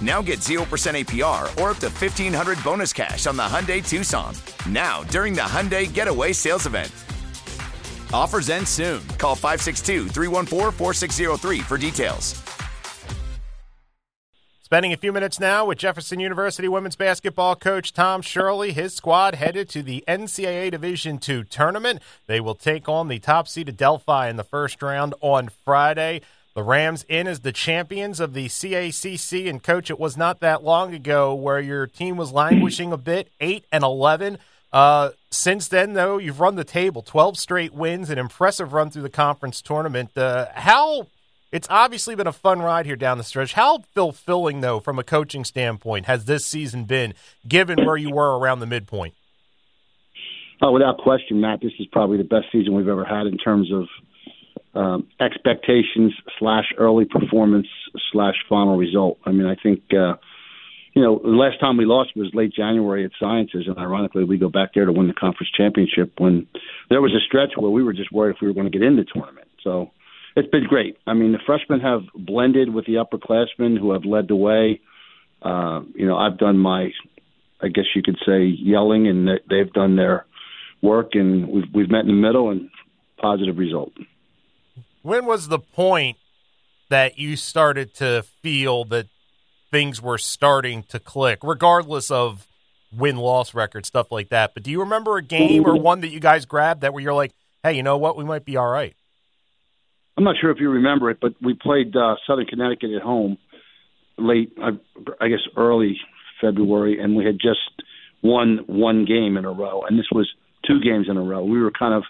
Now 0.00 0.22
get 0.22 0.38
0% 0.38 0.64
APR 0.64 1.42
or 1.60 1.70
up 1.70 1.78
to 1.78 1.88
1500 1.88 2.64
bonus 2.64 2.92
cash 2.92 3.26
on 3.26 3.36
the 3.36 3.42
Hyundai 3.42 3.86
Tucson. 3.86 4.34
Now, 4.66 5.02
during 5.04 5.34
the 5.34 5.42
Hyundai 5.42 5.92
Getaway 5.92 6.32
Sales 6.32 6.66
Event. 6.66 6.90
Offers 8.12 8.48
end 8.48 8.66
soon. 8.66 9.06
Call 9.18 9.34
562 9.34 10.08
314 10.08 10.72
4603 10.72 11.60
for 11.60 11.76
details. 11.78 12.42
Spending 14.70 14.92
a 14.92 14.96
few 14.96 15.12
minutes 15.12 15.40
now 15.40 15.64
with 15.64 15.78
Jefferson 15.78 16.20
University 16.20 16.68
women's 16.68 16.94
basketball 16.94 17.56
coach 17.56 17.92
Tom 17.92 18.22
Shirley. 18.22 18.70
His 18.70 18.94
squad 18.94 19.34
headed 19.34 19.68
to 19.70 19.82
the 19.82 20.04
NCAA 20.06 20.70
Division 20.70 21.18
II 21.28 21.42
tournament. 21.42 22.00
They 22.28 22.38
will 22.38 22.54
take 22.54 22.88
on 22.88 23.08
the 23.08 23.18
top 23.18 23.48
seeded 23.48 23.74
Adelphi 23.74 24.30
in 24.30 24.36
the 24.36 24.44
first 24.44 24.80
round 24.80 25.14
on 25.20 25.48
Friday. 25.48 26.20
The 26.54 26.62
Rams 26.62 27.04
in 27.08 27.26
as 27.26 27.40
the 27.40 27.52
champions 27.52 28.20
of 28.20 28.34
the 28.34 28.46
CACC. 28.46 29.48
And 29.48 29.62
coach, 29.62 29.90
it 29.90 30.00
was 30.00 30.16
not 30.16 30.40
that 30.40 30.64
long 30.64 30.94
ago 30.94 31.34
where 31.34 31.60
your 31.60 31.86
team 31.86 32.16
was 32.16 32.32
languishing 32.32 32.92
a 32.92 32.96
bit, 32.96 33.30
eight 33.40 33.64
and 33.70 33.84
eleven. 33.84 34.38
Uh, 34.72 35.10
since 35.30 35.68
then, 35.68 35.94
though, 35.94 36.18
you've 36.18 36.40
run 36.40 36.56
the 36.56 36.64
table, 36.64 37.02
twelve 37.02 37.38
straight 37.38 37.72
wins, 37.72 38.10
an 38.10 38.18
impressive 38.18 38.72
run 38.72 38.90
through 38.90 39.02
the 39.02 39.08
conference 39.08 39.62
tournament. 39.62 40.16
Uh, 40.16 40.46
how 40.54 41.06
it's 41.52 41.66
obviously 41.70 42.14
been 42.14 42.28
a 42.28 42.32
fun 42.32 42.60
ride 42.60 42.86
here 42.86 42.94
down 42.94 43.18
the 43.18 43.24
stretch. 43.24 43.54
How 43.54 43.82
fulfilling, 43.94 44.60
though, 44.60 44.78
from 44.78 44.98
a 44.98 45.02
coaching 45.02 45.44
standpoint, 45.44 46.06
has 46.06 46.26
this 46.26 46.46
season 46.46 46.84
been, 46.84 47.14
given 47.48 47.84
where 47.84 47.96
you 47.96 48.10
were 48.10 48.38
around 48.38 48.60
the 48.60 48.66
midpoint? 48.66 49.14
Oh, 50.62 50.72
without 50.72 50.98
question, 50.98 51.40
Matt, 51.40 51.60
this 51.60 51.72
is 51.80 51.86
probably 51.90 52.18
the 52.18 52.24
best 52.24 52.46
season 52.52 52.74
we've 52.74 52.86
ever 52.86 53.04
had 53.04 53.26
in 53.26 53.38
terms 53.38 53.72
of 53.72 53.88
um, 54.74 55.08
expectations 55.20 56.14
slash 56.38 56.66
early 56.78 57.04
performance 57.04 57.66
slash 58.12 58.34
final 58.48 58.76
result. 58.76 59.18
I 59.24 59.32
mean, 59.32 59.46
I 59.46 59.56
think 59.60 59.82
uh, 59.92 60.14
you 60.94 61.02
know 61.02 61.20
the 61.22 61.28
last 61.28 61.60
time 61.60 61.76
we 61.76 61.84
lost 61.84 62.10
was 62.16 62.30
late 62.34 62.52
January 62.52 63.04
at 63.04 63.10
Sciences, 63.18 63.64
and 63.66 63.78
ironically, 63.78 64.24
we 64.24 64.38
go 64.38 64.48
back 64.48 64.70
there 64.74 64.84
to 64.84 64.92
win 64.92 65.08
the 65.08 65.14
conference 65.14 65.50
championship 65.56 66.12
when 66.18 66.46
there 66.88 67.00
was 67.00 67.12
a 67.12 67.24
stretch 67.26 67.52
where 67.56 67.70
we 67.70 67.82
were 67.82 67.92
just 67.92 68.12
worried 68.12 68.36
if 68.36 68.40
we 68.40 68.48
were 68.48 68.54
going 68.54 68.70
to 68.70 68.76
get 68.76 68.86
in 68.86 68.96
the 68.96 69.04
tournament. 69.04 69.48
So 69.62 69.90
it's 70.36 70.48
been 70.48 70.66
great. 70.68 70.96
I 71.06 71.14
mean, 71.14 71.32
the 71.32 71.38
freshmen 71.44 71.80
have 71.80 72.02
blended 72.14 72.72
with 72.72 72.86
the 72.86 72.94
upperclassmen 72.94 73.78
who 73.78 73.92
have 73.92 74.04
led 74.04 74.28
the 74.28 74.36
way. 74.36 74.80
Uh, 75.42 75.80
you 75.94 76.06
know, 76.06 76.16
I've 76.16 76.38
done 76.38 76.58
my, 76.58 76.90
I 77.60 77.68
guess 77.68 77.86
you 77.94 78.02
could 78.02 78.18
say, 78.24 78.44
yelling, 78.44 79.08
and 79.08 79.28
they've 79.48 79.72
done 79.72 79.96
their 79.96 80.26
work, 80.82 81.10
and 81.14 81.48
we've 81.48 81.64
we've 81.74 81.90
met 81.90 82.02
in 82.02 82.08
the 82.08 82.12
middle, 82.12 82.50
and 82.50 82.70
positive 83.20 83.58
result. 83.58 83.92
When 85.02 85.24
was 85.24 85.48
the 85.48 85.58
point 85.58 86.18
that 86.90 87.18
you 87.18 87.36
started 87.36 87.94
to 87.94 88.24
feel 88.42 88.84
that 88.86 89.06
things 89.70 90.02
were 90.02 90.18
starting 90.18 90.82
to 90.84 90.98
click, 90.98 91.38
regardless 91.42 92.10
of 92.10 92.46
win 92.92 93.16
loss 93.16 93.54
record 93.54 93.86
stuff 93.86 94.12
like 94.12 94.28
that? 94.28 94.52
But 94.54 94.62
do 94.62 94.70
you 94.70 94.80
remember 94.80 95.16
a 95.16 95.22
game 95.22 95.64
or 95.66 95.76
one 95.76 96.00
that 96.00 96.08
you 96.08 96.20
guys 96.20 96.44
grabbed 96.44 96.82
that 96.82 96.92
where 96.92 97.02
you're 97.02 97.14
like, 97.14 97.32
hey, 97.62 97.74
you 97.74 97.82
know 97.82 97.96
what, 97.96 98.16
we 98.16 98.24
might 98.24 98.44
be 98.44 98.56
all 98.56 98.68
right? 98.68 98.94
I'm 100.16 100.24
not 100.24 100.36
sure 100.40 100.50
if 100.50 100.58
you 100.60 100.68
remember 100.68 101.10
it, 101.10 101.18
but 101.20 101.32
we 101.40 101.54
played 101.54 101.96
uh, 101.96 102.16
Southern 102.26 102.46
Connecticut 102.46 102.90
at 102.90 103.00
home 103.00 103.38
late, 104.18 104.52
I, 104.62 104.70
I 105.18 105.28
guess, 105.28 105.40
early 105.56 105.98
February, 106.42 107.00
and 107.00 107.16
we 107.16 107.24
had 107.24 107.38
just 107.40 107.60
won 108.22 108.64
one 108.66 109.06
game 109.06 109.38
in 109.38 109.46
a 109.46 109.52
row, 109.52 109.82
and 109.82 109.98
this 109.98 110.08
was 110.12 110.30
two 110.66 110.80
games 110.80 111.06
in 111.08 111.16
a 111.16 111.22
row. 111.22 111.42
We 111.42 111.60
were 111.62 111.70
kind 111.70 111.94
of 111.94 112.04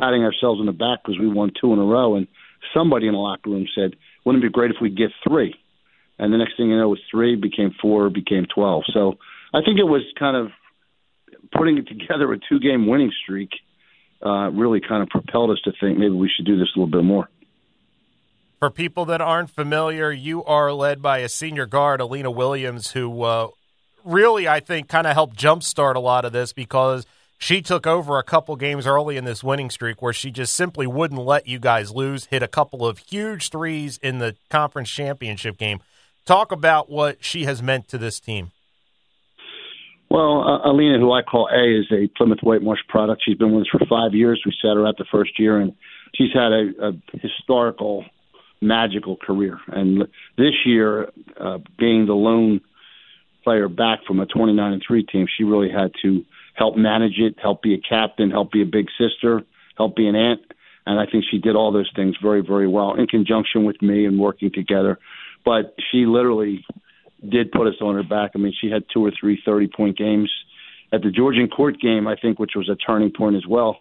patting 0.00 0.22
ourselves 0.24 0.60
on 0.60 0.66
the 0.66 0.72
back 0.72 1.00
because 1.04 1.18
we 1.18 1.28
won 1.28 1.52
two 1.60 1.72
in 1.72 1.78
a 1.78 1.84
row, 1.84 2.16
and 2.16 2.26
somebody 2.74 3.06
in 3.06 3.12
the 3.12 3.18
locker 3.18 3.50
room 3.50 3.66
said, 3.74 3.94
"Wouldn't 4.24 4.42
it 4.42 4.48
be 4.48 4.52
great 4.52 4.70
if 4.70 4.78
we 4.80 4.90
get 4.90 5.10
three? 5.26 5.54
And 6.18 6.32
the 6.32 6.38
next 6.38 6.56
thing 6.56 6.70
you 6.70 6.76
know, 6.76 6.84
it 6.84 6.88
was 6.88 7.00
three 7.10 7.36
became 7.36 7.74
four, 7.80 8.10
became 8.10 8.46
twelve. 8.46 8.84
So 8.92 9.18
I 9.54 9.60
think 9.62 9.78
it 9.78 9.84
was 9.84 10.02
kind 10.18 10.36
of 10.36 10.50
putting 11.52 11.78
it 11.78 11.88
together 11.88 12.32
a 12.32 12.38
two-game 12.48 12.86
winning 12.86 13.12
streak. 13.22 13.50
Uh, 14.24 14.50
really 14.50 14.80
kind 14.86 15.02
of 15.02 15.08
propelled 15.08 15.50
us 15.50 15.58
to 15.64 15.72
think 15.80 15.96
maybe 15.96 16.10
we 16.14 16.28
should 16.28 16.44
do 16.44 16.58
this 16.58 16.68
a 16.76 16.78
little 16.78 16.90
bit 16.90 17.02
more. 17.02 17.30
For 18.58 18.68
people 18.68 19.06
that 19.06 19.22
aren't 19.22 19.48
familiar, 19.48 20.12
you 20.12 20.44
are 20.44 20.70
led 20.74 21.00
by 21.00 21.18
a 21.20 21.28
senior 21.30 21.64
guard, 21.64 22.02
Alina 22.02 22.30
Williams, 22.30 22.90
who 22.90 23.22
uh, 23.22 23.48
really, 24.04 24.46
I 24.46 24.60
think, 24.60 24.88
kind 24.88 25.06
of 25.06 25.14
helped 25.14 25.38
jumpstart 25.38 25.94
a 25.94 26.00
lot 26.00 26.26
of 26.26 26.32
this 26.32 26.52
because 26.52 27.06
she 27.40 27.60
took 27.60 27.86
over 27.86 28.18
a 28.18 28.22
couple 28.22 28.54
games 28.54 28.86
early 28.86 29.16
in 29.16 29.24
this 29.24 29.42
winning 29.42 29.70
streak 29.70 30.00
where 30.00 30.12
she 30.12 30.30
just 30.30 30.54
simply 30.54 30.86
wouldn't 30.86 31.20
let 31.20 31.48
you 31.48 31.58
guys 31.58 31.90
lose, 31.90 32.26
hit 32.26 32.42
a 32.42 32.48
couple 32.48 32.86
of 32.86 32.98
huge 32.98 33.50
threes 33.50 33.98
in 34.02 34.18
the 34.18 34.36
conference 34.48 34.88
championship 34.88 35.58
game. 35.58 35.80
Talk 36.24 36.52
about 36.52 36.88
what 36.88 37.24
she 37.24 37.44
has 37.46 37.60
meant 37.60 37.88
to 37.88 37.98
this 37.98 38.20
team. 38.20 38.52
Well, 40.08 40.42
uh, 40.42 40.70
Alina, 40.70 40.98
who 40.98 41.12
I 41.12 41.22
call 41.22 41.48
A, 41.52 41.80
is 41.80 41.86
a 41.90 42.08
Plymouth 42.16 42.40
Whitemarsh 42.42 42.86
product. 42.88 43.22
She's 43.24 43.36
been 43.36 43.52
with 43.52 43.62
us 43.62 43.68
for 43.68 43.84
five 43.86 44.14
years. 44.14 44.40
We 44.46 44.52
sat 44.62 44.76
her 44.76 44.86
out 44.86 44.98
the 44.98 45.04
first 45.10 45.38
year, 45.38 45.58
and 45.58 45.74
she's 46.14 46.32
had 46.32 46.52
a, 46.52 46.88
a 46.88 47.18
historical– 47.18 48.04
magical 48.60 49.16
career. 49.16 49.58
And 49.68 50.02
this 50.36 50.54
year, 50.64 51.10
uh, 51.38 51.58
being 51.78 52.06
the 52.06 52.14
lone 52.14 52.60
player 53.42 53.68
back 53.68 54.00
from 54.06 54.20
a 54.20 54.26
29 54.26 54.72
and 54.72 54.82
3 54.86 55.04
team, 55.04 55.26
she 55.36 55.44
really 55.44 55.70
had 55.70 55.92
to 56.02 56.24
help 56.60 56.76
manage 56.76 57.18
it, 57.18 57.36
help 57.40 57.62
be 57.62 57.72
a 57.72 57.78
captain, 57.78 58.30
help 58.30 58.52
be 58.52 58.60
a 58.60 58.66
big 58.66 58.88
sister, 58.98 59.42
help 59.78 59.96
be 59.96 60.06
an 60.06 60.14
aunt. 60.14 60.42
And 60.84 61.00
I 61.00 61.10
think 61.10 61.24
she 61.30 61.38
did 61.38 61.56
all 61.56 61.72
those 61.72 61.90
things 61.96 62.16
very, 62.22 62.42
very 62.42 62.68
well 62.68 62.94
in 62.94 63.06
conjunction 63.06 63.64
with 63.64 63.80
me 63.80 64.04
and 64.04 64.18
working 64.18 64.52
together. 64.52 64.98
But 65.42 65.74
she 65.90 66.04
literally 66.04 66.62
did 67.26 67.50
put 67.50 67.66
us 67.66 67.80
on 67.80 67.94
her 67.94 68.02
back. 68.02 68.32
I 68.34 68.38
mean, 68.38 68.52
she 68.60 68.70
had 68.70 68.84
two 68.92 69.02
or 69.02 69.10
three 69.18 69.40
30 69.42 69.68
point 69.74 69.96
games. 69.96 70.30
At 70.92 71.00
the 71.00 71.10
Georgian 71.10 71.48
Court 71.48 71.80
game, 71.80 72.06
I 72.06 72.16
think, 72.16 72.38
which 72.38 72.52
was 72.54 72.68
a 72.68 72.76
turning 72.76 73.10
point 73.10 73.36
as 73.36 73.46
well, 73.46 73.78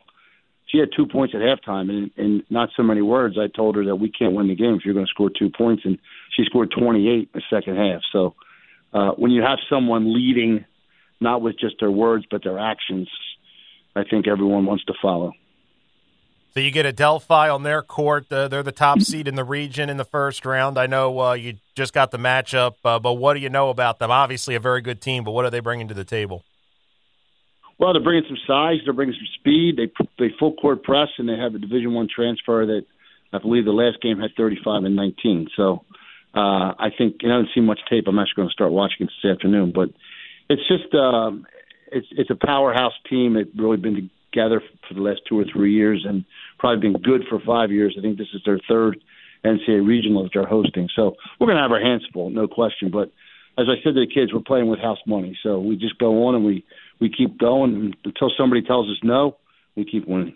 she 0.68 0.78
had 0.78 0.90
two 0.96 1.06
points 1.06 1.34
at 1.36 1.42
halftime, 1.42 1.90
and 1.90 2.12
in 2.16 2.44
not 2.50 2.70
so 2.78 2.84
many 2.84 3.02
words, 3.02 3.38
I 3.38 3.48
told 3.48 3.76
her 3.76 3.84
that 3.86 3.96
we 3.96 4.10
can't 4.10 4.36
win 4.36 4.48
the 4.48 4.56
game 4.56 4.76
if 4.76 4.86
you're 4.86 4.94
going 4.94 5.08
to 5.08 5.10
score 5.10 5.32
two 5.32 5.50
points, 5.50 5.84
and 5.84 5.98
she 6.38 6.46
scored 6.46 6.72
28 6.72 7.04
in 7.04 7.28
the 7.34 7.42
second 7.50 7.76
half. 7.76 8.02
So 8.14 8.36
uh, 8.94 9.12
when 9.18 9.32
you 9.32 9.42
have 9.42 9.58
someone 9.70 10.14
leading, 10.14 10.64
not 11.20 11.42
with 11.42 11.60
just 11.60 11.76
their 11.80 11.92
words 11.92 12.26
but 12.30 12.44
their 12.44 12.60
actions, 12.60 13.10
I 13.96 14.04
think 14.04 14.28
everyone 14.28 14.66
wants 14.66 14.86
to 14.86 14.94
follow. 15.02 15.34
So 16.54 16.62
you 16.62 16.72
get 16.72 16.86
Adelphi 16.86 17.48
on 17.48 17.64
their 17.64 17.84
court. 17.84 18.32
Uh, 18.32 18.48
they're 18.48 18.64
the 18.64 18.72
top 18.72 19.02
seed 19.02 19.28
in 19.28 19.36
the 19.36 19.44
region 19.44 19.90
in 19.90 19.98
the 19.98 20.06
first 20.06 20.46
round. 20.46 20.80
I 20.80 20.88
know 20.88 21.20
uh, 21.20 21.34
you 21.34 21.58
just 21.76 21.94
got 21.94 22.10
the 22.10 22.18
matchup, 22.18 22.74
uh, 22.84 22.98
but 22.98 23.14
what 23.14 23.36
do 23.36 23.40
you 23.40 23.50
know 23.50 23.70
about 23.70 24.00
them? 24.00 24.10
Obviously, 24.10 24.56
a 24.56 24.60
very 24.60 24.82
good 24.82 25.00
team, 25.00 25.24
but 25.24 25.32
what 25.32 25.46
are 25.46 25.52
they 25.52 25.60
bringing 25.60 25.88
to 25.90 25.94
the 25.94 26.04
table? 26.04 26.44
Well, 27.78 27.94
they're 27.94 28.04
bringing 28.04 28.26
some 28.28 28.38
size. 28.48 28.80
They're 28.84 28.96
bringing 28.96 29.16
some 29.16 29.28
speed. 29.40 29.78
They 29.78 29.92
they 30.18 30.34
full 30.40 30.54
court 30.56 30.84
press, 30.84 31.10
and 31.18 31.30
they 31.30 31.38
have 31.38 31.54
a 31.54 31.60
Division 31.60 31.94
One 31.94 32.08
transfer 32.14 32.66
that 32.66 32.86
I 33.32 33.38
believe 33.38 33.66
the 33.66 33.72
last 33.72 34.02
game 34.02 34.20
had 34.20 34.32
35 34.36 34.86
and 34.86 34.96
19. 34.96 35.50
So 35.56 35.86
Uh, 36.34 36.74
I 36.78 36.90
think 36.96 37.18
and 37.22 37.32
I 37.32 37.36
haven't 37.38 37.52
seen 37.56 37.66
much 37.66 37.80
tape. 37.90 38.06
I'm 38.08 38.20
actually 38.20 38.42
going 38.42 38.50
to 38.50 38.54
start 38.54 38.72
watching 38.72 39.08
it 39.08 39.12
this 39.22 39.32
afternoon. 39.32 39.72
But 39.74 39.90
it's 40.50 40.68
just 40.68 40.94
um, 40.96 41.46
it's 41.92 42.08
it's 42.12 42.30
a 42.30 42.36
powerhouse 42.36 42.94
team. 43.10 43.36
They've 43.36 43.52
really 43.56 43.78
been 43.78 44.10
together 44.32 44.62
for 44.88 44.94
the 44.94 45.02
last 45.02 45.22
two 45.28 45.40
or 45.40 45.46
three 45.52 45.74
years, 45.74 46.06
and 46.08 46.26
probably 46.58 46.92
been 46.92 47.02
good 47.02 47.24
for 47.30 47.40
five 47.40 47.72
years. 47.72 47.96
I 47.98 48.02
think 48.02 48.18
this 48.18 48.28
is 48.34 48.42
their 48.46 48.60
third 48.68 49.00
NCAA 49.46 49.86
regional 49.86 50.24
that 50.24 50.32
they're 50.34 50.46
hosting. 50.46 50.90
So 50.96 51.16
we're 51.40 51.48
going 51.48 51.58
to 51.58 51.62
have 51.62 51.72
our 51.72 51.80
hands 51.80 52.06
full, 52.12 52.30
no 52.30 52.48
question. 52.48 52.92
But 52.92 53.12
as 53.58 53.68
I 53.70 53.76
said 53.84 53.94
to 53.94 54.06
the 54.06 54.08
kids, 54.14 54.34
we're 54.34 54.42
playing 54.42 54.68
with 54.68 54.80
house 54.80 55.00
money. 55.06 55.38
So 55.44 55.60
we 55.60 55.76
just 55.78 55.98
go 55.98 56.28
on 56.28 56.36
and 56.36 56.46
we 56.46 56.66
we 57.00 57.10
keep 57.10 57.38
going 57.38 57.94
until 58.04 58.32
somebody 58.38 58.62
tells 58.62 58.90
us 58.90 58.98
no. 59.04 59.38
We 59.76 59.86
keep 59.86 60.08
winning. 60.08 60.36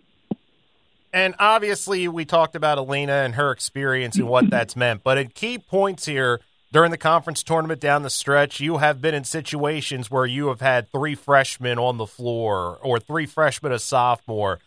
And 1.12 1.36
obviously, 1.38 2.08
we 2.08 2.26
talked 2.26 2.56
about 2.56 2.78
Alina 2.78 3.14
and 3.14 3.36
her 3.36 3.52
experience 3.52 4.16
and 4.16 4.28
what 4.28 4.50
that's 4.52 4.76
meant. 4.76 5.04
But 5.04 5.18
at 5.18 5.34
key 5.34 5.60
points 5.60 6.06
here 6.06 6.40
during 6.74 6.90
the 6.90 6.98
conference 6.98 7.44
tournament 7.44 7.80
down 7.80 8.02
the 8.02 8.10
stretch, 8.10 8.60
you 8.60 8.80
have 8.80 9.00
been 9.00 9.14
in 9.14 9.24
situations 9.24 10.10
where 10.10 10.26
you 10.26 10.48
have 10.48 10.60
had 10.60 10.92
three 10.92 11.14
freshmen 11.14 11.78
on 11.78 11.98
the 11.98 12.08
floor 12.08 12.80
or 12.82 13.00
three 13.00 13.28
freshmen 13.28 13.72
a 13.72 13.78
sophomore. 13.78 14.60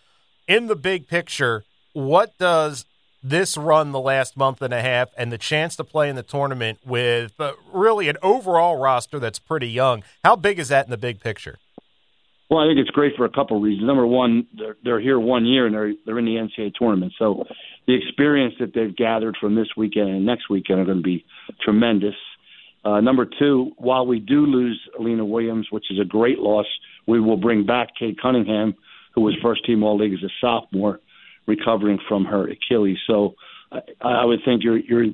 In 0.46 0.68
the 0.68 0.76
big 0.76 1.08
picture, 1.08 1.64
what 1.94 2.38
does 2.38 2.84
this 3.24 3.56
run 3.56 3.90
the 3.90 3.98
last 3.98 4.36
month 4.36 4.62
and 4.62 4.72
a 4.72 4.80
half 4.80 5.08
and 5.18 5.32
the 5.32 5.38
chance 5.38 5.74
to 5.74 5.82
play 5.82 6.08
in 6.08 6.14
the 6.14 6.22
tournament 6.22 6.78
with 6.86 7.32
uh, 7.40 7.54
really 7.72 8.08
an 8.08 8.18
overall 8.22 8.76
roster 8.76 9.18
that's 9.18 9.40
pretty 9.40 9.68
young, 9.68 10.04
how 10.22 10.36
big 10.36 10.60
is 10.60 10.68
that 10.68 10.86
in 10.86 10.92
the 10.92 10.96
big 10.96 11.18
picture? 11.18 11.58
Well, 12.48 12.60
I 12.60 12.68
think 12.68 12.78
it's 12.78 12.90
great 12.90 13.16
for 13.16 13.24
a 13.24 13.30
couple 13.30 13.56
of 13.56 13.64
reasons. 13.64 13.84
Number 13.84 14.06
one, 14.06 14.46
they're 14.56 14.76
they're 14.84 15.00
here 15.00 15.18
one 15.18 15.44
year 15.44 15.66
and 15.66 15.74
they're 15.74 15.94
they're 16.04 16.20
in 16.20 16.24
the 16.24 16.36
NCAA 16.36 16.72
tournament, 16.78 17.14
so 17.18 17.44
the 17.86 17.94
experience 17.94 18.54
that 18.60 18.72
they've 18.74 18.94
gathered 18.94 19.36
from 19.40 19.54
this 19.54 19.68
weekend 19.76 20.08
and 20.08 20.26
next 20.26 20.50
weekend 20.50 20.80
are 20.80 20.84
going 20.84 20.98
to 20.98 21.02
be 21.02 21.24
tremendous. 21.62 22.14
Uh, 22.84 23.00
number 23.00 23.26
two, 23.38 23.72
while 23.78 24.06
we 24.06 24.20
do 24.20 24.46
lose 24.46 24.80
Alina 24.98 25.24
Williams, 25.24 25.68
which 25.70 25.90
is 25.90 25.98
a 25.98 26.04
great 26.04 26.38
loss, 26.38 26.66
we 27.06 27.20
will 27.20 27.36
bring 27.36 27.66
back 27.66 27.88
Kate 27.98 28.16
Cunningham, 28.20 28.74
who 29.14 29.22
was 29.22 29.34
first 29.42 29.64
team 29.64 29.82
All 29.82 29.96
League 29.96 30.12
as 30.12 30.22
a 30.22 30.30
sophomore, 30.40 31.00
recovering 31.46 31.98
from 32.08 32.24
her 32.24 32.48
Achilles. 32.48 32.98
So 33.06 33.34
I, 33.72 33.80
I 34.00 34.24
would 34.24 34.40
think 34.44 34.62
you're 34.62 34.78
you're 34.78 35.06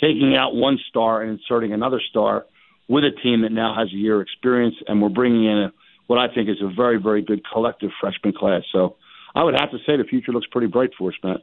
taking 0.00 0.36
out 0.36 0.54
one 0.54 0.78
star 0.88 1.22
and 1.22 1.38
inserting 1.38 1.72
another 1.72 2.00
star 2.10 2.46
with 2.88 3.04
a 3.04 3.10
team 3.22 3.42
that 3.42 3.52
now 3.52 3.74
has 3.76 3.88
a 3.92 3.96
year 3.96 4.16
of 4.16 4.22
experience, 4.22 4.74
and 4.86 5.00
we're 5.00 5.08
bringing 5.08 5.44
in 5.44 5.58
a 5.58 5.72
what 6.08 6.18
I 6.18 6.32
think 6.34 6.48
is 6.48 6.56
a 6.60 6.68
very, 6.74 7.00
very 7.00 7.22
good 7.22 7.40
collective 7.52 7.90
freshman 8.00 8.32
class. 8.32 8.62
So 8.72 8.96
I 9.32 9.44
would 9.44 9.54
have 9.54 9.70
to 9.70 9.78
say 9.86 9.96
the 9.96 10.02
future 10.02 10.32
looks 10.32 10.48
pretty 10.50 10.66
bright 10.66 10.90
for 10.98 11.10
us, 11.10 11.14
Matt. 11.22 11.42